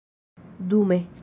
[0.67, 1.03] dume